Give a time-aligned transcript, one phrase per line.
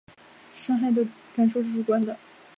[0.55, 1.05] 伤害的
[1.35, 2.17] 感受是主观的